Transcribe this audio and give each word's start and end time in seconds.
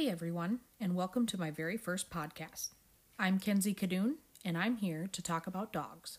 Hey 0.00 0.08
everyone, 0.08 0.60
and 0.80 0.94
welcome 0.94 1.26
to 1.26 1.38
my 1.38 1.50
very 1.50 1.76
first 1.76 2.08
podcast. 2.08 2.68
I'm 3.18 3.38
Kenzie 3.38 3.74
Kadoon, 3.74 4.14
and 4.42 4.56
I'm 4.56 4.78
here 4.78 5.06
to 5.12 5.20
talk 5.20 5.46
about 5.46 5.74
dogs. 5.74 6.16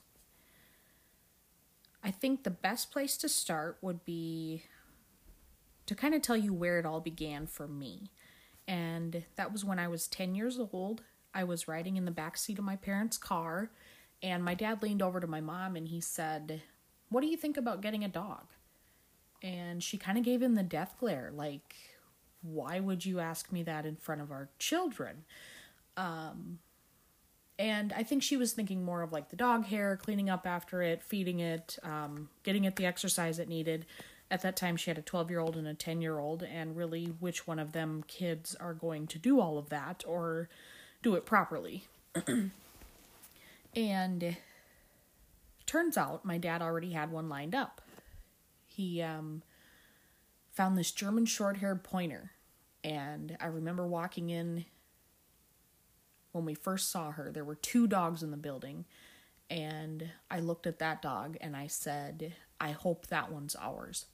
I 2.04 2.12
think 2.12 2.44
the 2.44 2.52
best 2.52 2.92
place 2.92 3.18
to 3.18 3.28
start 3.28 3.80
would 3.82 4.06
be 4.06 4.66
to 5.88 5.96
kind 5.96 6.14
of 6.14 6.22
tell 6.22 6.38
you 6.38 6.54
where 6.54 6.78
it 6.78 6.86
all 6.86 7.00
began 7.00 7.48
for 7.48 7.68
me. 7.68 8.12
And 8.68 9.26
that 9.36 9.52
was 9.52 9.66
when 9.66 9.80
I 9.80 9.88
was 9.88 10.08
10 10.08 10.36
years 10.36 10.60
old. 10.60 11.02
I 11.34 11.44
was 11.44 11.68
riding 11.68 11.98
in 11.98 12.06
the 12.06 12.12
back 12.12 12.38
seat 12.38 12.60
of 12.60 12.64
my 12.64 12.76
parents' 12.76 13.18
car, 13.18 13.72
and 14.22 14.46
my 14.46 14.54
dad 14.54 14.84
leaned 14.84 15.02
over 15.02 15.20
to 15.20 15.26
my 15.26 15.42
mom 15.42 15.76
and 15.76 15.88
he 15.88 16.02
said, 16.02 16.62
What 17.10 17.22
do 17.22 17.28
you 17.28 17.36
think 17.36 17.58
about 17.58 17.82
getting 17.82 18.04
a 18.04 18.08
dog? 18.08 18.44
And 19.42 19.82
she 19.82 19.98
kind 19.98 20.20
of 20.20 20.24
gave 20.24 20.40
him 20.40 20.54
the 20.54 20.62
death 20.62 20.98
glare, 21.00 21.32
like, 21.34 21.74
why 22.42 22.80
would 22.80 23.06
you 23.06 23.20
ask 23.20 23.52
me 23.52 23.64
that 23.64 23.86
in 23.86 23.96
front 23.96 24.22
of 24.22 24.32
our 24.32 24.50
children? 24.60 25.24
Um, 25.98 26.60
and 27.60 27.94
I 27.94 28.04
think 28.04 28.24
she 28.24 28.38
was 28.38 28.54
thinking 28.54 28.84
more 28.84 29.04
of 29.04 29.12
like 29.12 29.30
the 29.30 29.36
dog 29.36 29.66
hair, 29.66 29.96
cleaning 29.96 30.30
up 30.30 30.48
after 30.48 30.82
it, 30.82 31.04
feeding 31.04 31.40
it, 31.40 31.78
um, 31.84 32.30
getting 32.44 32.64
it 32.64 32.76
the 32.76 32.86
exercise 32.86 33.38
it 33.38 33.48
needed. 33.48 33.86
At 34.32 34.42
that 34.42 34.56
time, 34.56 34.78
she 34.78 34.90
had 34.90 34.98
a 34.98 35.04
12 35.04 35.30
year 35.30 35.40
old 35.40 35.56
and 35.58 35.68
a 35.68 35.74
10 35.74 36.02
year 36.02 36.18
old, 36.18 36.42
and 36.42 36.76
really, 36.76 37.06
which 37.20 37.46
one 37.46 37.60
of 37.60 37.74
them 37.74 38.04
kids 38.08 38.56
are 38.56 38.74
going 38.74 39.06
to 39.08 39.20
do 39.20 39.40
all 39.40 39.58
of 39.58 39.70
that 39.70 40.04
or 40.08 40.50
do 41.04 41.16
it 41.16 41.26
properly? 41.26 41.84
and 43.76 44.38
turns 45.66 45.98
out 45.98 46.26
my 46.26 46.38
dad 46.38 46.62
already 46.62 46.92
had 46.92 47.12
one 47.12 47.30
lined 47.30 47.54
up. 47.54 47.82
He 48.68 49.02
um, 49.02 49.44
found 50.52 50.78
this 50.78 50.92
German 50.92 51.26
short 51.26 51.58
haired 51.58 51.84
pointer. 51.84 52.32
And 52.84 53.38
I 53.40 53.48
remember 53.48 53.86
walking 53.86 54.30
in 54.30 54.66
when 56.32 56.46
we 56.46 56.54
first 56.54 56.92
saw 56.92 57.12
her. 57.12 57.32
There 57.32 57.44
were 57.44 57.56
two 57.56 57.88
dogs 57.88 58.24
in 58.24 58.32
the 58.32 58.38
building. 58.38 58.86
And 59.50 60.10
I 60.30 60.40
looked 60.40 60.66
at 60.66 60.80
that 60.80 61.02
dog 61.02 61.38
and 61.42 61.56
I 61.56 61.68
said, 61.68 62.34
I 62.60 62.72
hope 62.72 63.08
that 63.08 63.32
one's 63.32 63.56
ours. 63.60 64.06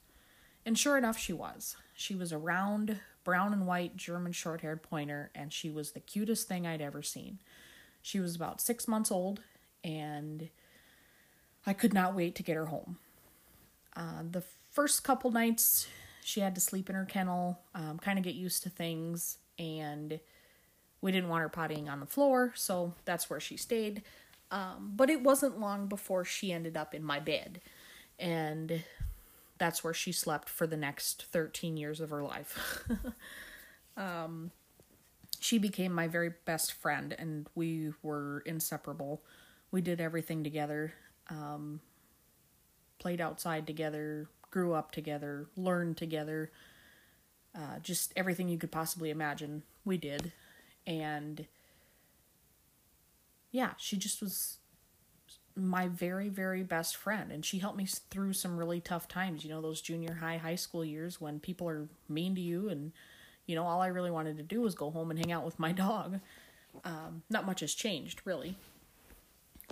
And 0.66 0.78
sure 0.78 0.98
enough, 0.98 1.18
she 1.18 1.32
was. 1.32 1.78
She 1.94 2.16
was 2.16 2.32
a 2.32 2.38
round, 2.38 3.00
brown 3.24 3.54
and 3.54 3.66
white 3.68 3.96
German 3.96 4.34
short 4.34 4.62
haired 4.62 4.84
pointer, 4.84 5.32
and 5.34 5.54
she 5.54 5.70
was 5.70 5.92
the 5.92 6.00
cutest 6.00 6.48
thing 6.48 6.68
I'd 6.68 6.82
ever 6.82 7.02
seen. 7.02 7.40
She 8.02 8.20
was 8.20 8.36
about 8.36 8.60
six 8.60 8.88
months 8.88 9.12
old, 9.12 9.42
and 9.84 10.50
I 11.66 11.74
could 11.74 11.94
not 11.94 12.16
wait 12.16 12.36
to 12.36 12.44
get 12.44 12.58
her 12.58 12.66
home. 12.66 12.98
Uh, 13.96 14.24
the 14.30 14.44
first 14.72 15.04
couple 15.04 15.32
nights, 15.32 15.88
she 16.28 16.42
had 16.42 16.54
to 16.56 16.60
sleep 16.60 16.90
in 16.90 16.96
her 16.96 17.06
kennel, 17.06 17.58
um, 17.74 17.98
kind 18.00 18.20
of 18.20 18.26
get 18.26 18.36
used 18.36 18.62
to 18.64 18.70
things, 18.70 19.38
and 19.58 20.20
we 21.00 21.10
didn't 21.10 21.30
want 21.30 21.42
her 21.42 21.48
pottying 21.48 21.90
on 21.90 22.02
the 22.02 22.06
floor, 22.06 22.52
so 22.54 22.94
that's 23.06 23.30
where 23.30 23.40
she 23.40 23.56
stayed. 23.56 24.02
Um, 24.52 24.92
but 24.94 25.10
it 25.10 25.22
wasn't 25.22 25.58
long 25.58 25.88
before 25.88 26.26
she 26.26 26.52
ended 26.52 26.76
up 26.76 26.94
in 26.94 27.02
my 27.02 27.22
bed, 27.22 27.62
and 28.20 28.84
that's 29.58 29.86
where 29.86 29.94
she 29.94 30.12
slept 30.12 30.50
for 30.50 30.68
the 30.68 30.76
next 30.76 31.24
13 31.32 31.78
years 31.78 32.02
of 32.02 32.10
her 32.10 32.22
life. 32.22 32.84
um, 33.96 34.52
she 35.40 35.58
became 35.58 35.94
my 35.94 36.10
very 36.10 36.34
best 36.44 36.74
friend, 36.74 37.16
and 37.18 37.48
we 37.56 37.94
were 38.04 38.44
inseparable. 38.46 39.22
We 39.72 39.80
did 39.80 40.02
everything 40.02 40.44
together, 40.44 40.94
um, 41.30 41.80
played 43.00 43.22
outside 43.22 43.66
together, 43.66 44.28
grew 44.50 44.74
up 44.74 44.92
together, 44.92 45.48
learned 45.56 45.98
together, 45.98 46.52
uh, 47.56 47.80
just 47.82 48.14
everything 48.16 48.50
you 48.50 48.58
could 48.58 48.72
possibly 48.72 49.10
imagine, 49.10 49.64
we 49.84 49.98
did. 49.98 50.32
And 50.86 51.48
yeah, 53.52 53.72
she 53.78 53.98
just 53.98 54.22
was 54.22 54.58
my 55.56 55.88
very, 55.88 56.30
very 56.30 56.64
best 56.64 56.96
friend. 56.96 57.32
And 57.32 57.44
she 57.44 57.60
helped 57.60 57.78
me 57.78 57.86
through 57.86 58.34
some 58.34 58.58
really 58.58 58.80
tough 58.80 59.08
times, 59.08 59.44
you 59.44 59.50
know, 59.50 59.62
those 59.62 59.82
junior 59.82 60.16
high, 60.16 60.38
high 60.38 60.56
school 60.56 60.86
years 60.86 61.20
when 61.20 61.40
people 61.40 61.68
are 61.68 61.88
mean 62.08 62.36
to 62.36 62.42
you. 62.42 62.70
And, 62.70 62.92
you 63.48 63.56
know, 63.56 63.66
all 63.66 63.82
I 63.82 63.88
really 63.88 64.12
wanted 64.12 64.38
to 64.38 64.44
do 64.44 64.62
was 64.62 64.76
go 64.76 64.92
home 64.92 65.10
and 65.10 65.20
hang 65.20 65.32
out 65.32 65.46
with 65.46 65.60
my 65.60 65.72
dog. 65.72 66.20
Um, 66.86 67.24
not 67.30 67.46
much 67.46 67.62
has 67.62 67.74
changed, 67.74 68.22
really. 68.24 68.56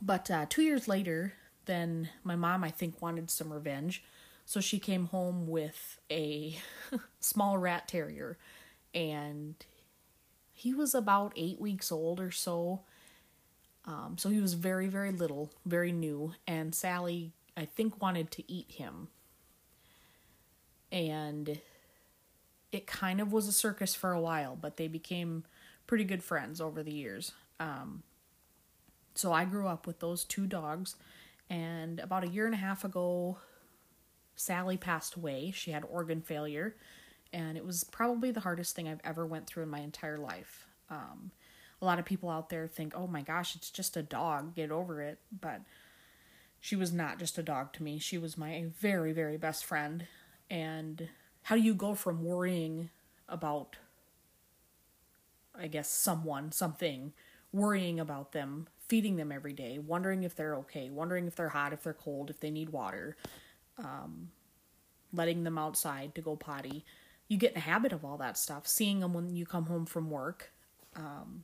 But 0.01 0.31
uh, 0.31 0.47
two 0.49 0.63
years 0.63 0.87
later, 0.87 1.33
then 1.65 2.09
my 2.23 2.35
mom, 2.35 2.63
I 2.63 2.71
think, 2.71 3.01
wanted 3.01 3.29
some 3.29 3.53
revenge. 3.53 4.03
So 4.45 4.61
she 4.61 4.79
came 4.79 5.07
home 5.07 5.47
with 5.47 5.99
a 6.11 6.57
small 7.19 7.57
rat 7.57 7.87
terrier, 7.87 8.37
and 8.93 9.55
he 10.53 10.73
was 10.73 10.93
about 10.93 11.33
eight 11.35 11.59
weeks 11.59 11.91
old 11.91 12.19
or 12.19 12.31
so. 12.31 12.81
Um, 13.85 14.15
so 14.17 14.29
he 14.29 14.39
was 14.39 14.53
very, 14.53 14.87
very 14.87 15.11
little, 15.11 15.51
very 15.65 15.91
new, 15.91 16.33
and 16.47 16.73
Sally, 16.73 17.31
I 17.57 17.65
think, 17.65 18.01
wanted 18.01 18.31
to 18.31 18.51
eat 18.51 18.71
him. 18.71 19.09
And 20.91 21.59
it 22.71 22.87
kind 22.87 23.21
of 23.21 23.31
was 23.31 23.47
a 23.47 23.51
circus 23.51 23.95
for 23.95 24.11
a 24.11 24.21
while, 24.21 24.57
but 24.59 24.77
they 24.77 24.87
became 24.87 25.43
pretty 25.87 26.03
good 26.03 26.23
friends 26.23 26.59
over 26.61 26.83
the 26.83 26.93
years. 26.93 27.31
Um, 27.59 28.03
so 29.13 29.31
I 29.31 29.45
grew 29.45 29.67
up 29.67 29.87
with 29.87 29.99
those 29.99 30.23
two 30.23 30.45
dogs, 30.45 30.95
and 31.49 31.99
about 31.99 32.23
a 32.23 32.29
year 32.29 32.45
and 32.45 32.53
a 32.53 32.57
half 32.57 32.83
ago, 32.83 33.37
Sally 34.35 34.77
passed 34.77 35.15
away. 35.15 35.51
She 35.51 35.71
had 35.71 35.83
organ 35.89 36.21
failure, 36.21 36.75
and 37.33 37.57
it 37.57 37.65
was 37.65 37.83
probably 37.83 38.31
the 38.31 38.41
hardest 38.41 38.75
thing 38.75 38.87
I've 38.87 39.01
ever 39.03 39.25
went 39.25 39.47
through 39.47 39.63
in 39.63 39.69
my 39.69 39.79
entire 39.79 40.17
life. 40.17 40.67
Um, 40.89 41.31
a 41.81 41.85
lot 41.85 41.99
of 41.99 42.05
people 42.05 42.29
out 42.29 42.49
there 42.49 42.67
think, 42.67 42.93
"Oh 42.95 43.07
my 43.07 43.21
gosh, 43.21 43.55
it's 43.55 43.69
just 43.69 43.97
a 43.97 44.03
dog. 44.03 44.55
Get 44.55 44.71
over 44.71 45.01
it." 45.01 45.19
But 45.31 45.61
she 46.59 46.75
was 46.75 46.91
not 46.91 47.19
just 47.19 47.37
a 47.37 47.43
dog 47.43 47.73
to 47.73 47.83
me. 47.83 47.99
She 47.99 48.17
was 48.17 48.37
my 48.37 48.65
very, 48.79 49.11
very 49.13 49.37
best 49.37 49.65
friend. 49.65 50.07
And 50.49 51.09
how 51.43 51.55
do 51.55 51.61
you 51.61 51.73
go 51.73 51.95
from 51.95 52.23
worrying 52.23 52.89
about 53.27 53.77
I 55.57 55.67
guess 55.67 55.89
someone, 55.89 56.51
something, 56.51 57.13
worrying 57.51 57.99
about 57.99 58.33
them, 58.33 58.67
feeding 58.87 59.15
them 59.15 59.31
every 59.31 59.53
day, 59.53 59.79
wondering 59.79 60.23
if 60.23 60.35
they're 60.35 60.55
okay, 60.55 60.89
wondering 60.89 61.27
if 61.27 61.35
they're 61.35 61.49
hot, 61.49 61.73
if 61.73 61.83
they're 61.83 61.93
cold, 61.93 62.29
if 62.29 62.39
they 62.39 62.51
need 62.51 62.69
water, 62.69 63.15
um, 63.77 64.29
letting 65.13 65.43
them 65.43 65.57
outside 65.57 66.15
to 66.15 66.21
go 66.21 66.35
potty. 66.35 66.85
You 67.27 67.37
get 67.37 67.51
in 67.51 67.57
a 67.57 67.61
habit 67.61 67.91
of 67.91 68.05
all 68.05 68.17
that 68.17 68.37
stuff, 68.37 68.67
seeing 68.67 68.99
them 68.99 69.13
when 69.13 69.35
you 69.35 69.45
come 69.45 69.65
home 69.65 69.85
from 69.85 70.09
work. 70.09 70.51
Um, 70.95 71.43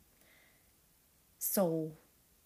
so 1.40 1.94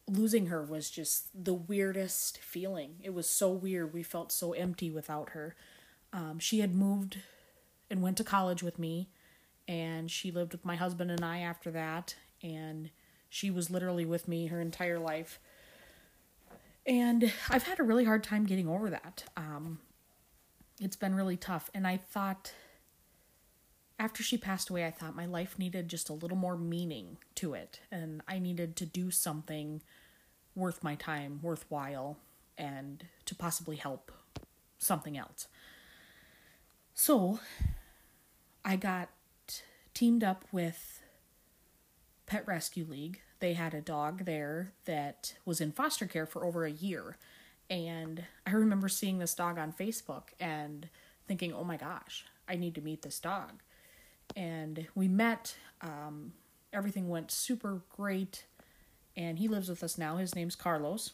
losing 0.07 0.47
her 0.47 0.63
was 0.63 0.89
just 0.89 1.27
the 1.43 1.53
weirdest 1.53 2.37
feeling. 2.37 2.95
It 3.03 3.13
was 3.13 3.27
so 3.27 3.49
weird. 3.49 3.93
We 3.93 4.03
felt 4.03 4.31
so 4.31 4.53
empty 4.53 4.89
without 4.89 5.31
her. 5.31 5.55
Um, 6.13 6.39
she 6.39 6.59
had 6.59 6.73
moved 6.73 7.19
and 7.89 8.01
went 8.01 8.17
to 8.17 8.23
college 8.23 8.63
with 8.63 8.79
me, 8.79 9.09
and 9.67 10.09
she 10.09 10.31
lived 10.31 10.53
with 10.53 10.65
my 10.65 10.75
husband 10.75 11.11
and 11.11 11.25
I 11.25 11.39
after 11.39 11.71
that, 11.71 12.15
and 12.41 12.89
she 13.29 13.51
was 13.51 13.69
literally 13.69 14.05
with 14.05 14.27
me 14.27 14.47
her 14.47 14.61
entire 14.61 14.99
life. 14.99 15.39
And 16.87 17.31
I've 17.49 17.63
had 17.63 17.79
a 17.79 17.83
really 17.83 18.05
hard 18.05 18.23
time 18.23 18.45
getting 18.45 18.67
over 18.67 18.89
that. 18.89 19.23
Um, 19.35 19.79
it's 20.79 20.95
been 20.95 21.15
really 21.15 21.37
tough. 21.37 21.69
And 21.73 21.87
I 21.87 21.97
thought, 21.97 22.53
after 23.97 24.21
she 24.21 24.37
passed 24.37 24.69
away, 24.69 24.85
I 24.85 24.91
thought 24.91 25.15
my 25.15 25.25
life 25.25 25.57
needed 25.57 25.87
just 25.87 26.09
a 26.09 26.13
little 26.13 26.37
more 26.37 26.57
meaning 26.57 27.17
to 27.35 27.53
it. 27.53 27.79
And 27.91 28.21
I 28.27 28.39
needed 28.39 28.75
to 28.77 28.85
do 28.85 29.09
something 29.09 29.81
worth 30.53 30.83
my 30.83 30.95
time, 30.95 31.39
worthwhile, 31.41 32.17
and 32.57 33.05
to 33.25 33.35
possibly 33.35 33.77
help 33.77 34.11
something 34.77 35.17
else. 35.17 35.47
So 36.93 37.39
I 38.63 38.75
got 38.75 39.09
teamed 39.93 40.23
up 40.23 40.45
with 40.51 41.01
Pet 42.35 42.47
Rescue 42.47 42.85
League 42.85 43.21
they 43.39 43.53
had 43.53 43.73
a 43.73 43.79
dog 43.79 44.25
there 44.25 44.73
that 44.83 45.35
was 45.45 45.61
in 45.61 45.71
foster 45.71 46.05
care 46.05 46.25
for 46.25 46.45
over 46.45 46.65
a 46.65 46.71
year. 46.71 47.15
And 47.69 48.23
I 48.45 48.51
remember 48.51 48.89
seeing 48.89 49.19
this 49.19 49.33
dog 49.33 49.57
on 49.57 49.71
Facebook 49.71 50.29
and 50.39 50.89
thinking, 51.27 51.53
oh 51.53 51.63
my 51.63 51.77
gosh, 51.77 52.25
I 52.49 52.55
need 52.55 52.75
to 52.75 52.81
meet 52.81 53.03
this 53.03 53.19
dog. 53.19 53.61
And 54.35 54.87
we 54.95 55.07
met. 55.07 55.55
Um, 55.81 56.33
everything 56.73 57.07
went 57.07 57.31
super 57.31 57.83
great. 57.95 58.45
And 59.15 59.39
he 59.39 59.47
lives 59.47 59.69
with 59.69 59.83
us 59.83 59.97
now. 59.97 60.17
His 60.17 60.35
name's 60.35 60.55
Carlos. 60.55 61.13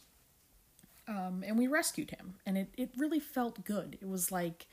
Um, 1.08 1.44
and 1.46 1.58
we 1.58 1.68
rescued 1.68 2.12
him. 2.12 2.36
And 2.46 2.58
it, 2.58 2.70
it 2.78 2.92
really 2.98 3.20
felt 3.20 3.64
good. 3.64 3.98
It 4.02 4.08
was 4.08 4.32
like 4.32 4.66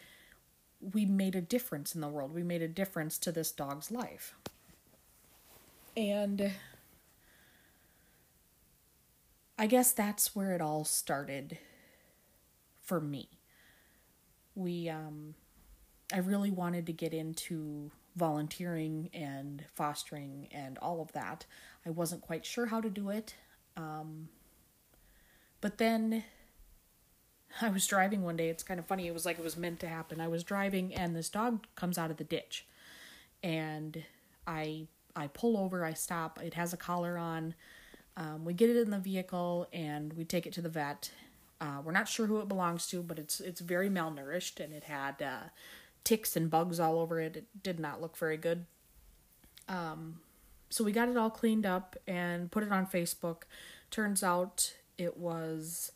we 0.81 1.05
made 1.05 1.35
a 1.35 1.41
difference 1.41 1.95
in 1.95 2.01
the 2.01 2.09
world. 2.09 2.33
We 2.33 2.43
made 2.43 2.63
a 2.63 2.69
difference 2.69 3.19
to 3.19 3.33
this 3.33 3.51
dog's 3.51 3.91
life. 3.91 4.35
And 5.99 6.53
I 9.59 9.67
guess 9.67 9.91
that's 9.91 10.37
where 10.37 10.53
it 10.53 10.61
all 10.61 10.85
started 10.85 11.59
for 12.81 13.01
me. 13.01 13.29
We 14.55 14.89
um 14.89 15.35
I 16.13 16.19
really 16.19 16.53
wanted 16.53 16.87
to 16.87 16.93
get 16.93 17.13
into 17.13 17.91
volunteering 18.15 19.11
and 19.13 19.65
fostering 19.75 20.47
and 20.53 20.79
all 20.79 21.01
of 21.01 21.11
that. 21.13 21.47
I 21.85 21.91
wasn't 21.91 22.23
quite 22.23 22.47
sure 22.47 22.67
how 22.67 22.81
to 22.81 22.89
do 22.89 23.11
it. 23.11 23.35
Um, 23.77 24.29
but 25.61 25.79
then 25.79 26.23
I 27.61 27.71
was 27.71 27.89
driving 27.89 28.23
one 28.23 28.37
day. 28.37 28.51
It's 28.51 28.63
kind 28.63 28.79
of 28.79 28.87
funny. 28.87 29.09
It 29.09 29.15
was 29.15 29.27
like 29.27 29.41
it 29.41 29.45
was 29.45 29.57
meant 29.57 29.81
to 29.81 29.89
happen. 29.89 30.21
I 30.21 30.29
was 30.29 30.45
driving 30.45 30.95
and 30.95 31.17
this 31.17 31.29
dog 31.29 31.67
comes 31.75 31.99
out 31.99 32.13
of 32.13 32.19
the 32.19 32.25
ditch. 32.25 32.69
And 33.43 34.05
I 34.47 34.87
I 35.17 35.29
pull 35.29 35.57
over, 35.57 35.85
I 35.85 35.93
stop. 35.95 36.41
It 36.43 36.55
has 36.55 36.73
a 36.73 36.77
collar 36.77 37.19
on. 37.19 37.55
Um, 38.17 38.45
we 38.45 38.53
get 38.53 38.71
it 38.71 38.77
in 38.77 38.91
the 38.91 38.99
vehicle 38.99 39.69
and 39.73 40.13
we 40.15 40.25
take 40.25 40.47
it 40.47 40.53
to 40.55 40.61
the 40.61 40.69
vet. 40.69 41.11
Uh, 41.61 41.81
we're 41.85 41.93
not 41.93 42.09
sure 42.09 42.27
who 42.27 42.41
it 42.41 42.49
belongs 42.49 42.87
to, 42.89 43.03
but 43.03 43.19
it's 43.19 43.41
it's 43.41 43.61
very 43.61 43.89
malnourished 43.89 44.61
and 44.61 44.73
it 44.73 44.85
had 44.85 45.21
uh, 45.23 45.49
ticks 46.05 46.37
and 46.37 46.51
bugs 46.51 46.81
all 46.81 46.99
over 46.99 47.21
it. 47.21 47.37
It 47.37 47.47
did 47.63 47.79
not 47.81 48.01
look 48.01 48.17
very 48.17 48.37
good. 48.37 48.67
Um, 49.69 50.21
so 50.71 50.85
we 50.85 50.93
got 50.93 51.09
it 51.09 51.17
all 51.17 51.31
cleaned 51.31 51.67
up 51.67 51.97
and 52.07 52.51
put 52.51 52.63
it 52.63 52.73
on 52.73 52.87
Facebook. 52.87 53.43
Turns 53.91 54.23
out 54.23 54.75
it 54.97 55.17
was 55.17 55.93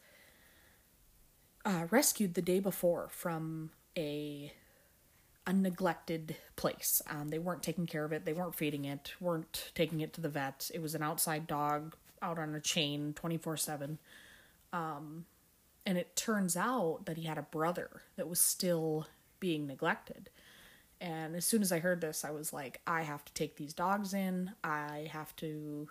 uh, 1.64 1.86
rescued 1.90 2.34
the 2.34 2.42
day 2.42 2.60
before 2.60 3.08
from 3.10 3.70
a 3.96 4.52
a 5.46 5.52
neglected 5.52 6.36
place. 6.56 7.02
Um, 7.10 7.28
they 7.28 7.38
weren't 7.38 7.62
taking 7.62 7.86
care 7.86 8.04
of 8.04 8.12
it. 8.12 8.24
They 8.24 8.32
weren't 8.32 8.54
feeding 8.54 8.84
it. 8.84 9.12
weren't 9.20 9.72
taking 9.74 10.00
it 10.00 10.12
to 10.14 10.20
the 10.20 10.28
vet. 10.28 10.70
It 10.72 10.82
was 10.82 10.94
an 10.94 11.02
outside 11.02 11.46
dog 11.46 11.96
out 12.20 12.38
on 12.38 12.54
a 12.54 12.60
chain, 12.60 13.12
twenty 13.14 13.36
four 13.36 13.56
seven. 13.56 13.98
Um, 14.72 15.26
and 15.84 15.98
it 15.98 16.14
turns 16.14 16.56
out 16.56 17.00
that 17.06 17.16
he 17.16 17.24
had 17.24 17.38
a 17.38 17.42
brother 17.42 18.02
that 18.16 18.28
was 18.28 18.40
still 18.40 19.06
being 19.40 19.66
neglected. 19.66 20.30
And 21.00 21.34
as 21.34 21.44
soon 21.44 21.62
as 21.62 21.72
I 21.72 21.80
heard 21.80 22.00
this, 22.00 22.24
I 22.24 22.30
was 22.30 22.52
like, 22.52 22.80
I 22.86 23.02
have 23.02 23.24
to 23.24 23.32
take 23.34 23.56
these 23.56 23.74
dogs 23.74 24.14
in. 24.14 24.52
I 24.62 25.08
have 25.12 25.34
to, 25.36 25.88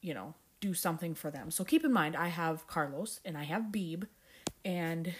you 0.00 0.12
know, 0.12 0.34
do 0.60 0.74
something 0.74 1.14
for 1.14 1.30
them. 1.30 1.52
So 1.52 1.62
keep 1.62 1.84
in 1.84 1.92
mind, 1.92 2.16
I 2.16 2.26
have 2.28 2.66
Carlos 2.66 3.20
and 3.24 3.38
I 3.38 3.44
have 3.44 3.64
Beeb, 3.70 4.08
and 4.64 5.14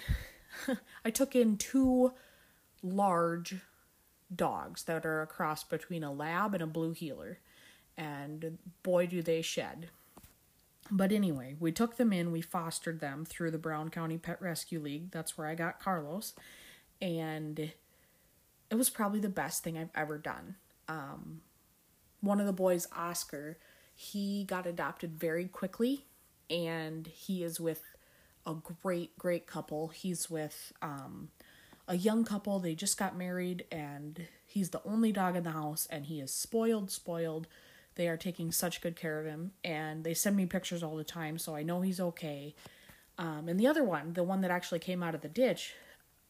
I 1.04 1.10
took 1.10 1.36
in 1.36 1.56
two 1.56 2.12
large 2.82 3.56
dogs 4.34 4.84
that 4.84 5.04
are 5.04 5.22
a 5.22 5.26
cross 5.26 5.64
between 5.64 6.02
a 6.02 6.12
lab 6.12 6.54
and 6.54 6.62
a 6.62 6.66
blue 6.66 6.92
heeler. 6.92 7.38
And 7.96 8.58
boy, 8.82 9.06
do 9.06 9.22
they 9.22 9.42
shed. 9.42 9.88
But 10.90 11.12
anyway, 11.12 11.56
we 11.60 11.72
took 11.72 11.96
them 11.96 12.12
in, 12.12 12.32
we 12.32 12.40
fostered 12.40 13.00
them 13.00 13.24
through 13.24 13.50
the 13.50 13.58
Brown 13.58 13.88
County 13.88 14.18
Pet 14.18 14.40
Rescue 14.42 14.80
League. 14.80 15.10
That's 15.10 15.38
where 15.38 15.46
I 15.46 15.54
got 15.54 15.80
Carlos. 15.80 16.34
And 17.00 17.72
it 18.70 18.74
was 18.74 18.90
probably 18.90 19.20
the 19.20 19.28
best 19.28 19.62
thing 19.62 19.78
I've 19.78 19.90
ever 19.94 20.18
done. 20.18 20.56
Um, 20.88 21.42
one 22.20 22.40
of 22.40 22.46
the 22.46 22.52
boys, 22.52 22.88
Oscar, 22.96 23.58
he 23.94 24.44
got 24.44 24.66
adopted 24.66 25.18
very 25.18 25.46
quickly, 25.46 26.06
and 26.50 27.06
he 27.06 27.44
is 27.44 27.60
with 27.60 27.82
a 28.46 28.54
great, 28.82 29.16
great 29.18 29.46
couple. 29.46 29.88
He's 29.88 30.30
with 30.30 30.72
um, 30.82 31.28
a 31.88 31.96
young 31.96 32.24
couple. 32.24 32.58
They 32.58 32.74
just 32.74 32.98
got 32.98 33.16
married, 33.16 33.64
and 33.70 34.26
he's 34.46 34.70
the 34.70 34.82
only 34.84 35.12
dog 35.12 35.36
in 35.36 35.42
the 35.42 35.50
house, 35.50 35.86
and 35.90 36.06
he 36.06 36.20
is 36.20 36.32
spoiled, 36.32 36.90
spoiled. 36.90 37.46
They 37.94 38.08
are 38.08 38.16
taking 38.16 38.52
such 38.52 38.80
good 38.80 38.96
care 38.96 39.20
of 39.20 39.26
him, 39.26 39.52
and 39.64 40.04
they 40.04 40.14
send 40.14 40.36
me 40.36 40.46
pictures 40.46 40.82
all 40.82 40.96
the 40.96 41.04
time, 41.04 41.38
so 41.38 41.54
I 41.54 41.62
know 41.62 41.82
he's 41.82 42.00
okay. 42.00 42.54
Um, 43.18 43.48
and 43.48 43.60
the 43.60 43.66
other 43.66 43.84
one, 43.84 44.14
the 44.14 44.22
one 44.22 44.40
that 44.40 44.50
actually 44.50 44.78
came 44.78 45.02
out 45.02 45.14
of 45.14 45.20
the 45.20 45.28
ditch, 45.28 45.74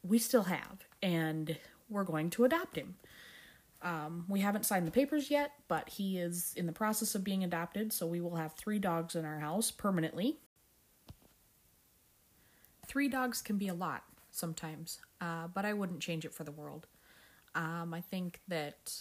we 0.03 0.19
still 0.19 0.45
have, 0.45 0.85
and 1.03 1.57
we're 1.89 2.05
going 2.05 2.31
to 2.31 2.45
adopt 2.45 2.77
him. 2.77 2.97
Um, 3.83 4.25
we 4.29 4.41
haven't 4.41 4.67
signed 4.67 4.87
the 4.87 4.93
papers 4.93 5.31
yet, 5.31 5.53
but 5.69 5.89
he 5.89 6.19
is 6.19 6.53
in 6.57 6.67
the 6.67 6.73
process 6.73 7.15
of 7.15 7.25
being 7.25 7.45
adopted, 7.45 7.93
so 7.93 8.07
we 8.07 8.21
will 8.21 8.37
have 8.37 8.55
three 8.55 8.79
dogs 8.79 9.15
in 9.15 9.25
our 9.25 9.41
house 9.41 9.71
permanently. 9.71 10.39
Three 12.87 13.09
dogs 13.09 13.41
can 13.41 13.59
be 13.59 13.69
a 13.69 13.75
lot 13.75 14.05
sometimes, 14.33 14.99
uh, 15.21 15.47
but 15.55 15.65
I 15.65 15.73
wouldn't 15.73 16.01
change 16.01 16.25
it 16.25 16.35
for 16.35 16.43
the 16.43 16.51
world. 16.51 16.87
Um, 17.55 17.95
I 17.95 18.01
think 18.01 18.41
that 18.49 18.93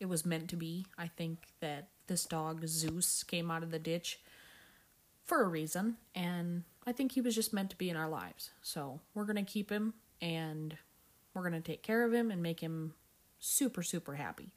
it 0.00 0.06
was 0.06 0.26
meant 0.26 0.48
to 0.50 0.56
be. 0.56 0.86
I 0.96 1.06
think 1.06 1.38
that 1.60 1.88
this 2.06 2.24
dog, 2.24 2.66
Zeus, 2.66 3.22
came 3.22 3.50
out 3.50 3.62
of 3.62 3.70
the 3.70 3.78
ditch 3.78 4.20
for 5.24 5.42
a 5.42 5.48
reason, 5.48 5.96
and 6.14 6.64
I 6.86 6.92
think 6.92 7.12
he 7.12 7.20
was 7.20 7.34
just 7.34 7.52
meant 7.52 7.70
to 7.70 7.76
be 7.76 7.90
in 7.90 7.96
our 7.96 8.08
lives. 8.08 8.50
So 8.62 9.00
we're 9.14 9.26
going 9.26 9.36
to 9.36 9.42
keep 9.42 9.70
him 9.70 9.92
and 10.22 10.76
we're 11.34 11.42
going 11.42 11.52
to 11.52 11.60
take 11.60 11.82
care 11.82 12.04
of 12.04 12.14
him 12.14 12.30
and 12.30 12.42
make 12.42 12.60
him 12.60 12.94
super, 13.38 13.82
super 13.82 14.14
happy. 14.14 14.52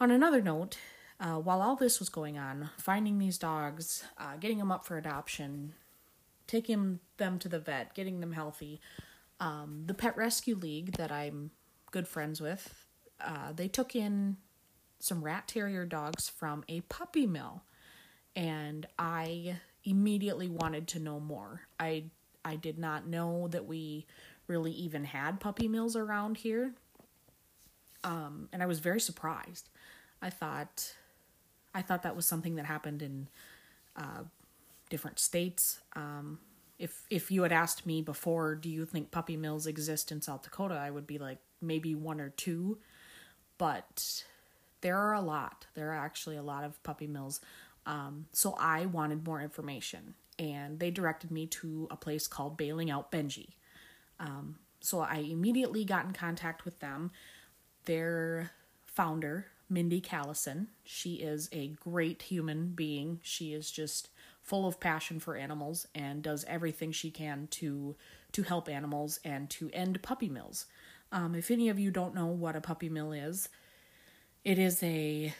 On 0.00 0.10
another 0.10 0.40
note, 0.40 0.78
uh, 1.20 1.34
while 1.34 1.60
all 1.60 1.76
this 1.76 2.00
was 2.00 2.08
going 2.08 2.38
on, 2.38 2.70
finding 2.78 3.18
these 3.18 3.36
dogs, 3.38 4.02
uh, 4.18 4.36
getting 4.40 4.58
them 4.58 4.72
up 4.72 4.84
for 4.84 4.96
adoption, 4.96 5.74
taking 6.46 7.00
them 7.16 7.38
to 7.38 7.48
the 7.48 7.58
vet, 7.58 7.94
getting 7.94 8.20
them 8.20 8.32
healthy, 8.32 8.80
um, 9.40 9.84
the 9.86 9.94
Pet 9.94 10.16
Rescue 10.16 10.54
League 10.54 10.92
that 10.96 11.10
I'm 11.10 11.50
good 11.90 12.06
friends 12.06 12.40
with, 12.40 12.86
uh, 13.20 13.52
they 13.52 13.68
took 13.68 13.94
in 13.94 14.36
some 14.98 15.22
rat 15.22 15.48
terrier 15.48 15.84
dogs 15.84 16.28
from 16.28 16.64
a 16.68 16.80
puppy 16.82 17.26
mill, 17.26 17.62
and 18.36 18.86
I 18.98 19.58
immediately 19.84 20.48
wanted 20.48 20.86
to 20.88 21.00
know 21.00 21.18
more. 21.18 21.62
I 21.78 22.04
I 22.44 22.56
did 22.56 22.78
not 22.78 23.06
know 23.06 23.48
that 23.48 23.66
we 23.66 24.06
really 24.46 24.72
even 24.72 25.04
had 25.04 25.40
puppy 25.40 25.68
mills 25.68 25.96
around 25.96 26.38
here. 26.38 26.74
Um, 28.04 28.48
and 28.52 28.62
I 28.62 28.66
was 28.66 28.80
very 28.80 29.00
surprised. 29.00 29.68
I 30.20 30.30
thought, 30.30 30.94
I 31.74 31.82
thought 31.82 32.02
that 32.02 32.16
was 32.16 32.26
something 32.26 32.56
that 32.56 32.66
happened 32.66 33.00
in 33.00 33.28
uh, 33.96 34.24
different 34.92 35.18
states. 35.18 35.80
Um, 35.96 36.38
if 36.78 37.06
if 37.08 37.30
you 37.30 37.42
had 37.44 37.52
asked 37.52 37.86
me 37.86 38.02
before, 38.02 38.54
do 38.54 38.68
you 38.68 38.84
think 38.84 39.10
puppy 39.10 39.38
mills 39.38 39.66
exist 39.66 40.12
in 40.12 40.20
South 40.20 40.42
Dakota? 40.42 40.74
I 40.74 40.90
would 40.90 41.06
be 41.06 41.18
like 41.18 41.38
maybe 41.62 41.94
one 41.94 42.20
or 42.20 42.28
two, 42.28 42.78
but 43.56 44.22
there 44.82 44.98
are 44.98 45.14
a 45.14 45.22
lot. 45.22 45.66
There 45.74 45.90
are 45.92 46.04
actually 46.04 46.36
a 46.36 46.42
lot 46.42 46.62
of 46.62 46.80
puppy 46.82 47.06
mills. 47.06 47.40
Um, 47.86 48.26
so 48.32 48.54
I 48.60 48.84
wanted 48.84 49.26
more 49.26 49.40
information, 49.40 50.14
and 50.38 50.78
they 50.78 50.90
directed 50.90 51.30
me 51.30 51.46
to 51.46 51.88
a 51.90 51.96
place 51.96 52.26
called 52.26 52.58
Bailing 52.58 52.90
Out 52.90 53.10
Benji. 53.10 53.54
Um, 54.20 54.56
so 54.80 55.00
I 55.00 55.16
immediately 55.16 55.84
got 55.86 56.04
in 56.04 56.12
contact 56.12 56.66
with 56.66 56.80
them. 56.80 57.12
Their 57.86 58.50
founder, 58.84 59.46
Mindi 59.70 60.02
Callison, 60.02 60.66
she 60.84 61.14
is 61.14 61.48
a 61.50 61.68
great 61.68 62.22
human 62.22 62.72
being. 62.74 63.20
She 63.22 63.54
is 63.54 63.70
just 63.70 64.10
full 64.42 64.66
of 64.66 64.80
passion 64.80 65.20
for 65.20 65.36
animals 65.36 65.86
and 65.94 66.22
does 66.22 66.44
everything 66.48 66.92
she 66.92 67.10
can 67.10 67.46
to 67.50 67.96
to 68.32 68.42
help 68.42 68.68
animals 68.68 69.20
and 69.24 69.50
to 69.50 69.70
end 69.72 70.02
puppy 70.02 70.28
mills. 70.28 70.66
Um, 71.12 71.34
if 71.34 71.50
any 71.50 71.68
of 71.68 71.78
you 71.78 71.90
don't 71.90 72.14
know 72.14 72.26
what 72.26 72.56
a 72.56 72.60
puppy 72.60 72.88
mill 72.88 73.12
is, 73.12 73.48
it 74.44 74.58
is 74.58 74.82
a 74.82 75.34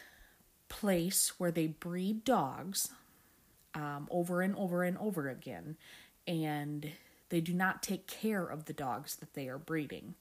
place 0.69 1.33
where 1.39 1.51
they 1.51 1.67
breed 1.67 2.25
dogs 2.25 2.91
um, 3.75 4.07
over 4.11 4.43
and 4.43 4.55
over 4.57 4.85
and 4.85 4.99
over 4.99 5.29
again, 5.29 5.77
and 6.27 6.91
they 7.31 7.41
do 7.41 7.55
not 7.55 7.83
take 7.83 8.07
care 8.07 8.45
of 8.45 8.67
the 8.67 8.75
dogs 8.75 9.17
that 9.17 9.33
they 9.33 9.49
are 9.49 9.59
breeding. 9.59 10.15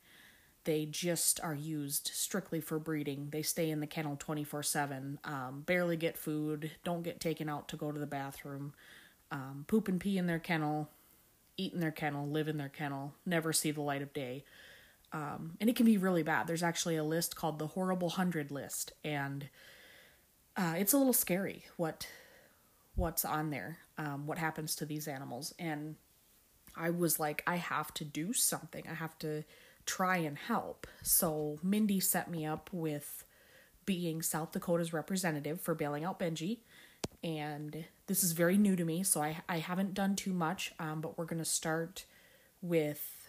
They 0.63 0.86
just 0.86 1.39
are 1.41 1.56
used 1.56 2.12
strictly 2.13 2.62
for 2.62 2.77
breeding. 2.77 3.30
They 3.32 3.41
stay 3.41 3.70
in 3.72 3.80
the 3.80 3.88
kennel 3.88 4.15
24 4.18 4.60
um, 4.60 4.63
7, 4.63 5.20
barely 5.65 5.98
get 5.98 6.18
food, 6.18 6.72
don't 6.84 7.03
get 7.03 7.20
taken 7.20 7.50
out 7.50 7.68
to 7.70 7.77
go 7.77 7.91
to 7.91 8.00
the 8.00 8.06
bathroom, 8.06 8.74
um, 9.32 9.65
poop 9.68 9.88
and 9.88 10.00
pee 10.00 10.18
in 10.18 10.27
their 10.27 10.39
kennel, 10.39 10.89
eat 11.58 11.74
in 11.74 11.80
their 11.80 11.91
kennel, 11.91 12.27
live 12.27 12.48
in 12.48 12.58
their 12.58 12.70
kennel, 12.70 13.13
never 13.25 13.51
see 13.51 13.72
the 13.72 13.82
light 13.82 14.01
of 14.01 14.13
day. 14.13 14.44
Um, 15.13 15.58
and 15.60 15.70
it 15.70 15.75
can 15.75 15.86
be 15.86 15.98
really 15.98 16.24
bad. 16.24 16.48
There's 16.48 16.63
actually 16.63 16.96
a 16.96 17.03
list 17.03 17.36
called 17.36 17.60
the 17.60 17.68
Horrible 17.68 18.12
Hundred 18.12 18.51
list, 18.51 18.94
and 19.03 19.50
uh, 20.56 20.75
it's 20.77 20.94
a 20.94 20.98
little 20.98 21.13
scary 21.13 21.65
what 21.75 22.08
what's 22.96 23.25
on 23.25 23.50
there, 23.50 23.80
um, 23.98 24.27
what 24.27 24.38
happens 24.38 24.75
to 24.75 24.86
these 24.86 25.08
animals. 25.08 25.53
And 25.58 25.96
I 26.75 26.89
was 26.89 27.20
like, 27.20 27.44
I 27.48 27.56
have 27.58 27.94
to 27.96 28.06
do 28.06 28.34
something. 28.34 28.84
I 28.89 28.94
have 28.94 29.18
to 29.20 29.44
try 29.86 30.18
and 30.18 30.38
help. 30.38 30.88
So 31.02 31.60
Mindi 31.64 32.00
set 32.00 32.30
me 32.30 32.46
up 32.46 32.70
with 32.72 33.24
being 33.86 34.22
South 34.22 34.52
Dakota's 34.52 34.94
representative 34.94 35.60
for 35.60 35.76
bailing 35.76 36.04
out 36.04 36.20
Benji. 36.20 36.60
And 37.24 37.86
this 38.08 38.24
is 38.24 38.32
very 38.32 38.58
new 38.58 38.76
to 38.76 38.84
me, 38.84 39.04
so 39.04 39.22
I, 39.22 39.42
I 39.48 39.60
haven't 39.60 39.94
done 39.94 40.16
too 40.16 40.34
much, 40.34 40.74
um, 40.80 41.02
but 41.02 41.18
we're 41.18 41.26
going 41.26 41.40
to 41.40 41.46
start 41.46 42.06
with 42.62 43.28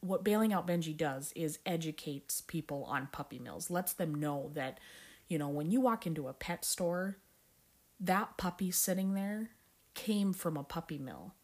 what 0.00 0.24
bailing 0.24 0.52
out 0.52 0.66
Benji 0.66 0.96
does 0.96 1.32
is 1.34 1.58
educates 1.66 2.40
people 2.40 2.84
on 2.84 3.08
puppy 3.12 3.38
mills, 3.38 3.70
lets 3.70 3.92
them 3.92 4.14
know 4.14 4.50
that, 4.54 4.78
you 5.28 5.38
know, 5.38 5.48
when 5.48 5.70
you 5.70 5.80
walk 5.80 6.06
into 6.06 6.28
a 6.28 6.32
pet 6.32 6.64
store, 6.64 7.18
that 7.98 8.36
puppy 8.36 8.70
sitting 8.70 9.14
there 9.14 9.50
came 9.94 10.32
from 10.32 10.56
a 10.56 10.62
puppy 10.62 10.98
mill 10.98 11.34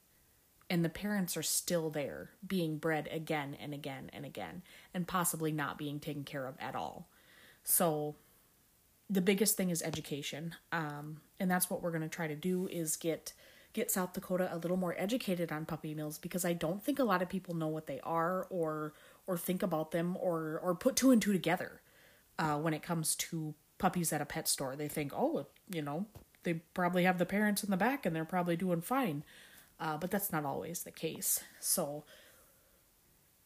and 0.73 0.83
the 0.83 0.89
parents 0.89 1.37
are 1.37 1.43
still 1.43 1.91
there 1.91 2.31
being 2.47 2.79
bred 2.79 3.07
again 3.13 3.55
and 3.61 3.75
again 3.75 4.09
and 4.11 4.25
again 4.25 4.63
and 4.95 5.07
possibly 5.07 5.53
not 5.53 5.77
being 5.77 6.01
taken 6.01 6.25
care 6.25 6.47
of 6.47 6.55
at 6.59 6.75
all. 6.75 7.11
So 7.63 8.15
the 9.11 9.21
biggest 9.21 9.55
thing 9.55 9.69
is 9.69 9.83
education 9.83 10.55
um, 10.73 11.21
and 11.39 11.51
that's 11.51 11.69
what 11.69 11.83
we're 11.83 11.91
going 11.91 12.01
to 12.01 12.09
try 12.09 12.27
to 12.27 12.35
do 12.35 12.67
is 12.69 12.97
get 12.97 13.35
get 13.75 13.91
south 13.91 14.15
dakota 14.15 14.49
a 14.51 14.57
little 14.57 14.79
more 14.79 14.95
educated 14.99 15.53
on 15.53 15.67
puppy 15.67 15.95
mills 15.95 16.19
because 16.19 16.45
i 16.45 16.53
don't 16.53 16.83
think 16.83 16.99
a 16.99 17.05
lot 17.05 17.23
of 17.23 17.29
people 17.29 17.55
know 17.55 17.69
what 17.69 17.87
they 17.87 18.01
are 18.01 18.47
or 18.49 18.93
or 19.27 19.37
think 19.37 19.63
about 19.63 19.91
them 19.91 20.17
or 20.21 20.59
or 20.63 20.75
put 20.75 20.97
two 20.97 21.11
and 21.11 21.21
two 21.21 21.33
together 21.33 21.83
uh, 22.39 22.57
when 22.57 22.73
it 22.73 22.83
comes 22.83 23.15
to 23.15 23.55
puppies 23.79 24.13
at 24.13 24.21
a 24.21 24.27
pet 24.27 24.49
store. 24.49 24.77
They 24.77 24.89
think 24.89 25.13
oh 25.15 25.47
you 25.71 25.83
know 25.83 26.07
they 26.45 26.55
probably 26.75 27.05
have 27.05 27.19
the 27.19 27.27
parents 27.27 27.63
in 27.63 27.71
the 27.71 27.77
back 27.77 28.07
and 28.07 28.17
they're 28.17 28.25
probably 28.25 28.57
doing 28.57 28.81
fine 28.81 29.25
uh, 29.83 29.97
but 29.97 30.13
that's 30.13 30.31
not 30.33 30.45
always 30.45 30.85
the 30.85 30.93
case. 30.93 31.43
So 31.59 32.05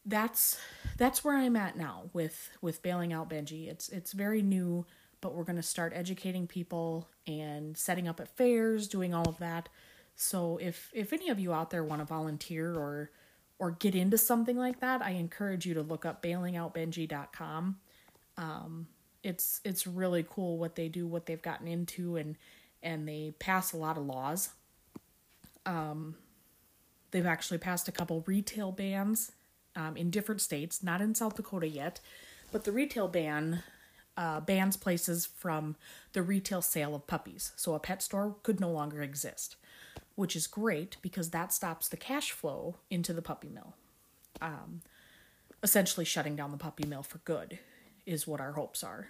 that's 0.05 0.59
that's 0.99 1.25
where 1.25 1.37
I'm 1.37 1.57
at 1.57 1.77
now 1.77 2.11
with 2.13 2.51
with 2.61 2.83
bailing 2.83 3.13
out 3.13 3.31
Benji. 3.31 3.69
It's 3.69 3.89
it's 3.89 4.13
very 4.13 4.43
new, 4.43 4.85
but 5.23 5.35
we're 5.35 5.45
going 5.45 5.57
to 5.57 5.63
start 5.63 5.95
educating 5.97 6.47
people 6.47 7.09
and 7.27 7.75
setting 7.77 8.07
up 8.07 8.21
at 8.21 8.37
fairs, 8.37 8.87
doing 8.87 9.15
all 9.15 9.27
of 9.27 9.39
that. 9.39 9.71
So 10.15 10.59
if 10.61 10.91
if 10.93 11.15
any 11.15 11.31
of 11.31 11.41
you 11.41 11.55
out 11.55 11.71
there 11.71 11.83
want 11.83 12.03
to 12.03 12.05
volunteer 12.05 12.75
or 12.75 13.11
or 13.59 13.71
get 13.71 13.95
into 13.95 14.19
something 14.19 14.59
like 14.59 14.81
that, 14.81 15.01
I 15.01 15.13
encourage 15.13 15.65
you 15.65 15.73
to 15.73 15.83
look 15.83 16.05
up 16.05 16.23
bailingoutbenji.com. 16.23 17.79
Um, 18.37 18.89
it's 19.23 19.63
it's 19.65 19.87
really 19.87 20.27
cool 20.29 20.59
what 20.59 20.77
they 20.77 20.91
do, 20.91 21.07
what 21.07 21.25
they've 21.25 21.41
gotten 21.41 21.67
into, 21.67 22.17
and 22.17 22.37
and 22.83 23.09
they 23.09 23.33
pass 23.39 23.73
a 23.73 23.79
lot 23.79 23.97
of 23.97 24.05
laws. 24.05 24.51
Um, 25.65 26.15
They've 27.11 27.27
actually 27.27 27.59
passed 27.59 27.89
a 27.89 27.93
couple 27.93 28.25
retail 28.27 28.73
bans 28.73 29.33
um, 29.75 29.97
in 29.97 30.11
different 30.11 30.41
states, 30.41 30.83
not 30.83 31.01
in 31.01 31.15
South 31.15 31.37
Dakota 31.37 31.69
yet, 31.69 32.01
but 32.53 32.65
the 32.65 32.73
retail 32.73 33.09
ban 33.09 33.63
uh, 34.17 34.41
bans 34.41 34.77
places 34.77 35.27
from 35.27 35.77
the 36.13 36.23
retail 36.23 36.63
sale 36.63 36.95
of 36.95 37.07
puppies. 37.07 37.53
So 37.57 37.75
a 37.75 37.81
pet 37.81 38.03
store 38.03 38.37
could 38.43 38.61
no 38.61 38.71
longer 38.71 39.03
exist, 39.03 39.57
which 40.15 40.35
is 40.35 40.47
great 40.47 40.97
because 41.03 41.31
that 41.31 41.53
stops 41.53 41.89
the 41.89 41.97
cash 41.97 42.33
flow 42.33 42.77
into 42.91 43.13
the 43.13 43.23
puppy 43.23 43.49
mill. 43.49 43.75
Um, 44.41 44.81
essentially, 45.63 46.05
shutting 46.05 46.37
down 46.37 46.51
the 46.51 46.57
puppy 46.57 46.87
mill 46.87 47.03
for 47.03 47.19
good 47.19 47.59
is 48.07 48.27
what 48.27 48.41
our 48.41 48.53
hopes 48.53 48.83
are. 48.83 49.09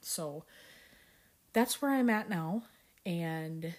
So 0.00 0.44
that's 1.52 1.80
where 1.80 1.90
I'm 1.90 2.10
at 2.10 2.28
now, 2.28 2.64
and 3.04 3.74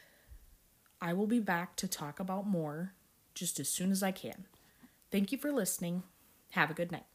I 0.99 1.13
will 1.13 1.27
be 1.27 1.39
back 1.39 1.75
to 1.77 1.87
talk 1.87 2.19
about 2.19 2.47
more 2.47 2.93
just 3.37 3.59
as 3.59 3.69
soon 3.69 3.91
as 3.91 4.03
I 4.03 4.11
can. 4.11 4.45
Thank 5.11 5.31
you 5.31 5.37
for 5.37 5.51
listening. 5.51 6.03
Have 6.51 6.69
a 6.69 6.73
good 6.73 6.91
night. 6.91 7.05